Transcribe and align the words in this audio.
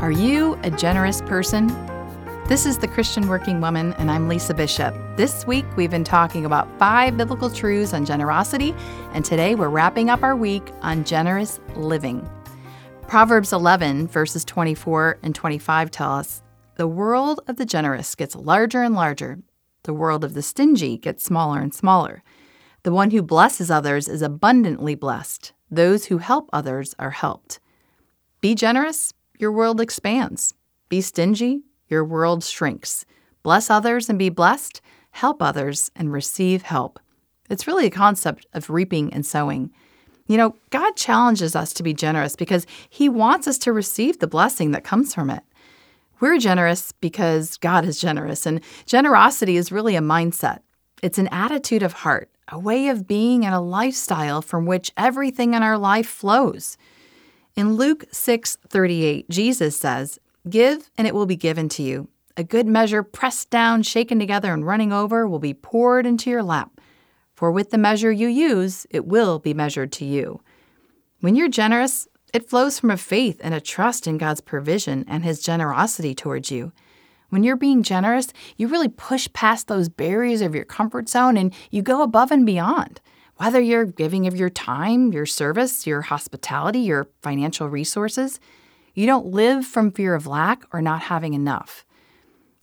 Are 0.00 0.12
you 0.12 0.56
a 0.62 0.70
generous 0.70 1.20
person? 1.22 1.66
This 2.46 2.66
is 2.66 2.78
the 2.78 2.86
Christian 2.86 3.26
Working 3.26 3.60
Woman, 3.60 3.94
and 3.94 4.12
I'm 4.12 4.28
Lisa 4.28 4.54
Bishop. 4.54 4.94
This 5.16 5.44
week, 5.44 5.64
we've 5.76 5.90
been 5.90 6.04
talking 6.04 6.44
about 6.44 6.68
five 6.78 7.16
biblical 7.16 7.50
truths 7.50 7.92
on 7.92 8.06
generosity, 8.06 8.76
and 9.12 9.24
today 9.24 9.56
we're 9.56 9.70
wrapping 9.70 10.08
up 10.08 10.22
our 10.22 10.36
week 10.36 10.70
on 10.82 11.02
generous 11.02 11.58
living. 11.74 12.30
Proverbs 13.08 13.52
11, 13.52 14.06
verses 14.06 14.44
24 14.44 15.18
and 15.24 15.34
25 15.34 15.90
tell 15.90 16.12
us 16.12 16.44
The 16.76 16.86
world 16.86 17.40
of 17.48 17.56
the 17.56 17.66
generous 17.66 18.14
gets 18.14 18.36
larger 18.36 18.84
and 18.84 18.94
larger, 18.94 19.40
the 19.82 19.94
world 19.94 20.22
of 20.22 20.34
the 20.34 20.42
stingy 20.42 20.96
gets 20.96 21.24
smaller 21.24 21.58
and 21.58 21.74
smaller. 21.74 22.22
The 22.84 22.92
one 22.92 23.10
who 23.10 23.20
blesses 23.20 23.68
others 23.68 24.06
is 24.06 24.22
abundantly 24.22 24.94
blessed, 24.94 25.54
those 25.72 26.04
who 26.04 26.18
help 26.18 26.48
others 26.52 26.94
are 27.00 27.10
helped. 27.10 27.58
Be 28.40 28.54
generous 28.54 29.12
your 29.38 29.52
world 29.52 29.80
expands. 29.80 30.54
Be 30.88 31.00
stingy, 31.00 31.62
your 31.88 32.04
world 32.04 32.44
shrinks. 32.44 33.06
Bless 33.42 33.70
others 33.70 34.08
and 34.08 34.18
be 34.18 34.28
blessed. 34.28 34.80
Help 35.12 35.42
others 35.42 35.90
and 35.96 36.12
receive 36.12 36.62
help. 36.62 37.00
It's 37.48 37.66
really 37.66 37.86
a 37.86 37.90
concept 37.90 38.46
of 38.52 38.68
reaping 38.68 39.12
and 39.12 39.24
sowing. 39.24 39.70
You 40.26 40.36
know, 40.36 40.54
God 40.70 40.96
challenges 40.96 41.56
us 41.56 41.72
to 41.74 41.82
be 41.82 41.94
generous 41.94 42.36
because 42.36 42.66
He 42.90 43.08
wants 43.08 43.48
us 43.48 43.58
to 43.58 43.72
receive 43.72 44.18
the 44.18 44.26
blessing 44.26 44.72
that 44.72 44.84
comes 44.84 45.14
from 45.14 45.30
it. 45.30 45.42
We're 46.20 46.38
generous 46.38 46.92
because 46.92 47.56
God 47.56 47.84
is 47.84 48.00
generous, 48.00 48.44
and 48.44 48.60
generosity 48.84 49.56
is 49.56 49.72
really 49.72 49.96
a 49.96 50.00
mindset. 50.00 50.60
It's 51.02 51.18
an 51.18 51.28
attitude 51.28 51.82
of 51.82 51.92
heart, 51.92 52.28
a 52.48 52.58
way 52.58 52.88
of 52.88 53.06
being, 53.06 53.46
and 53.46 53.54
a 53.54 53.60
lifestyle 53.60 54.42
from 54.42 54.66
which 54.66 54.92
everything 54.96 55.54
in 55.54 55.62
our 55.62 55.78
life 55.78 56.08
flows. 56.08 56.76
In 57.58 57.74
Luke 57.74 58.04
6:38, 58.12 59.28
Jesus 59.28 59.76
says, 59.76 60.20
"Give 60.48 60.88
and 60.96 61.08
it 61.08 61.14
will 61.14 61.26
be 61.26 61.34
given 61.34 61.68
to 61.70 61.82
you. 61.82 62.06
A 62.36 62.44
good 62.44 62.68
measure 62.68 63.02
pressed 63.02 63.50
down, 63.50 63.82
shaken 63.82 64.20
together 64.20 64.54
and 64.54 64.64
running 64.64 64.92
over 64.92 65.26
will 65.26 65.40
be 65.40 65.54
poured 65.54 66.06
into 66.06 66.30
your 66.30 66.44
lap. 66.44 66.80
For 67.34 67.50
with 67.50 67.70
the 67.70 67.76
measure 67.76 68.12
you 68.12 68.28
use, 68.28 68.86
it 68.90 69.08
will 69.08 69.40
be 69.40 69.54
measured 69.54 69.90
to 69.94 70.04
you." 70.04 70.40
When 71.18 71.34
you're 71.34 71.48
generous, 71.48 72.06
it 72.32 72.48
flows 72.48 72.78
from 72.78 72.92
a 72.92 72.96
faith 72.96 73.40
and 73.42 73.54
a 73.54 73.60
trust 73.60 74.06
in 74.06 74.18
God's 74.18 74.40
provision 74.40 75.04
and 75.08 75.24
his 75.24 75.42
generosity 75.42 76.14
towards 76.14 76.52
you. 76.52 76.70
When 77.30 77.42
you're 77.42 77.56
being 77.56 77.82
generous, 77.82 78.28
you 78.56 78.68
really 78.68 78.86
push 78.86 79.26
past 79.32 79.66
those 79.66 79.88
barriers 79.88 80.42
of 80.42 80.54
your 80.54 80.64
comfort 80.64 81.08
zone 81.08 81.36
and 81.36 81.52
you 81.72 81.82
go 81.82 82.02
above 82.02 82.30
and 82.30 82.46
beyond. 82.46 83.00
Whether 83.38 83.60
you're 83.60 83.84
giving 83.84 84.26
of 84.26 84.34
your 84.34 84.50
time, 84.50 85.12
your 85.12 85.24
service, 85.24 85.86
your 85.86 86.02
hospitality, 86.02 86.80
your 86.80 87.08
financial 87.22 87.68
resources, 87.68 88.40
you 88.94 89.06
don't 89.06 89.26
live 89.26 89.64
from 89.64 89.92
fear 89.92 90.16
of 90.16 90.26
lack 90.26 90.64
or 90.72 90.82
not 90.82 91.02
having 91.02 91.34
enough. 91.34 91.84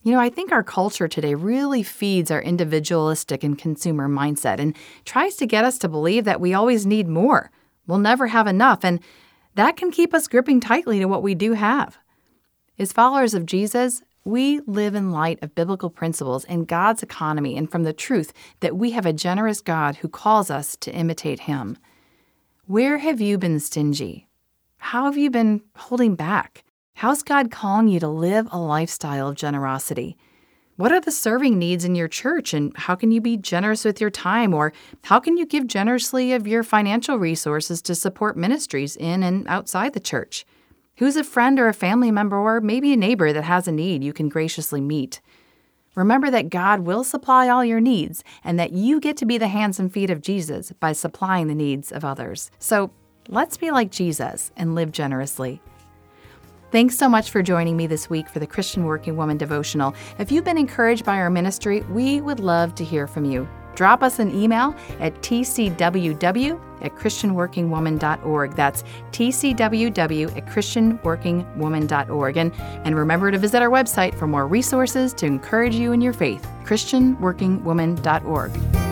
You 0.02 0.12
know, 0.12 0.20
I 0.20 0.28
think 0.28 0.52
our 0.52 0.62
culture 0.62 1.08
today 1.08 1.34
really 1.34 1.82
feeds 1.82 2.30
our 2.30 2.42
individualistic 2.42 3.42
and 3.42 3.56
consumer 3.56 4.06
mindset 4.06 4.60
and 4.60 4.76
tries 5.06 5.36
to 5.36 5.46
get 5.46 5.64
us 5.64 5.78
to 5.78 5.88
believe 5.88 6.26
that 6.26 6.42
we 6.42 6.52
always 6.52 6.84
need 6.84 7.08
more. 7.08 7.50
We'll 7.86 7.98
never 7.98 8.26
have 8.26 8.46
enough, 8.46 8.84
and 8.84 9.00
that 9.54 9.78
can 9.78 9.90
keep 9.90 10.12
us 10.12 10.28
gripping 10.28 10.60
tightly 10.60 10.98
to 10.98 11.06
what 11.06 11.22
we 11.22 11.34
do 11.34 11.54
have. 11.54 11.96
As 12.78 12.92
followers 12.92 13.32
of 13.32 13.46
Jesus, 13.46 14.02
we 14.26 14.60
live 14.66 14.96
in 14.96 15.12
light 15.12 15.38
of 15.40 15.54
biblical 15.54 15.88
principles 15.88 16.44
and 16.46 16.66
God's 16.66 17.02
economy 17.02 17.56
and 17.56 17.70
from 17.70 17.84
the 17.84 17.92
truth 17.92 18.32
that 18.58 18.76
we 18.76 18.90
have 18.90 19.06
a 19.06 19.12
generous 19.12 19.60
God 19.60 19.96
who 19.96 20.08
calls 20.08 20.50
us 20.50 20.76
to 20.80 20.92
imitate 20.92 21.40
Him. 21.40 21.78
Where 22.66 22.98
have 22.98 23.20
you 23.20 23.38
been 23.38 23.60
stingy? 23.60 24.26
How 24.78 25.04
have 25.04 25.16
you 25.16 25.30
been 25.30 25.62
holding 25.76 26.16
back? 26.16 26.64
How's 26.94 27.22
God 27.22 27.52
calling 27.52 27.86
you 27.86 28.00
to 28.00 28.08
live 28.08 28.48
a 28.50 28.58
lifestyle 28.58 29.28
of 29.28 29.36
generosity? 29.36 30.16
What 30.74 30.92
are 30.92 31.00
the 31.00 31.12
serving 31.12 31.56
needs 31.56 31.84
in 31.84 31.94
your 31.94 32.08
church, 32.08 32.52
and 32.52 32.76
how 32.76 32.96
can 32.96 33.12
you 33.12 33.20
be 33.20 33.36
generous 33.36 33.84
with 33.84 34.00
your 34.00 34.10
time? 34.10 34.52
Or 34.52 34.72
how 35.04 35.20
can 35.20 35.36
you 35.36 35.46
give 35.46 35.68
generously 35.68 36.32
of 36.32 36.48
your 36.48 36.64
financial 36.64 37.16
resources 37.16 37.80
to 37.82 37.94
support 37.94 38.36
ministries 38.36 38.96
in 38.96 39.22
and 39.22 39.46
outside 39.46 39.92
the 39.92 40.00
church? 40.00 40.44
Who's 40.98 41.16
a 41.16 41.24
friend 41.24 41.60
or 41.60 41.68
a 41.68 41.74
family 41.74 42.10
member 42.10 42.38
or 42.38 42.58
maybe 42.62 42.90
a 42.90 42.96
neighbor 42.96 43.30
that 43.30 43.44
has 43.44 43.68
a 43.68 43.72
need 43.72 44.02
you 44.02 44.14
can 44.14 44.30
graciously 44.30 44.80
meet? 44.80 45.20
Remember 45.94 46.30
that 46.30 46.48
God 46.48 46.80
will 46.80 47.04
supply 47.04 47.50
all 47.50 47.62
your 47.62 47.80
needs 47.80 48.24
and 48.42 48.58
that 48.58 48.72
you 48.72 48.98
get 48.98 49.18
to 49.18 49.26
be 49.26 49.36
the 49.36 49.48
hands 49.48 49.78
and 49.78 49.92
feet 49.92 50.08
of 50.08 50.22
Jesus 50.22 50.72
by 50.80 50.92
supplying 50.92 51.48
the 51.48 51.54
needs 51.54 51.92
of 51.92 52.02
others. 52.02 52.50
So 52.58 52.90
let's 53.28 53.58
be 53.58 53.70
like 53.70 53.90
Jesus 53.90 54.52
and 54.56 54.74
live 54.74 54.90
generously. 54.90 55.60
Thanks 56.72 56.96
so 56.96 57.10
much 57.10 57.30
for 57.30 57.42
joining 57.42 57.76
me 57.76 57.86
this 57.86 58.08
week 58.08 58.26
for 58.30 58.38
the 58.38 58.46
Christian 58.46 58.84
Working 58.86 59.18
Woman 59.18 59.36
devotional. 59.36 59.94
If 60.18 60.32
you've 60.32 60.44
been 60.44 60.56
encouraged 60.56 61.04
by 61.04 61.18
our 61.18 61.28
ministry, 61.28 61.82
we 61.90 62.22
would 62.22 62.40
love 62.40 62.74
to 62.74 62.84
hear 62.84 63.06
from 63.06 63.26
you 63.26 63.46
drop 63.76 64.02
us 64.02 64.18
an 64.18 64.34
email 64.34 64.74
at 64.98 65.14
tcww 65.22 66.60
at 66.82 66.94
christianworkingwoman.org. 66.94 68.54
That's 68.54 68.84
tcww 69.12 70.36
at 70.36 70.46
christianworkingwoman.org. 70.46 72.36
And, 72.36 72.52
and 72.58 72.96
remember 72.96 73.30
to 73.30 73.38
visit 73.38 73.62
our 73.62 73.70
website 73.70 74.14
for 74.14 74.26
more 74.26 74.46
resources 74.46 75.14
to 75.14 75.24
encourage 75.26 75.76
you 75.76 75.92
in 75.92 76.00
your 76.00 76.12
faith, 76.12 76.46
christianworkingwoman.org. 76.64 78.85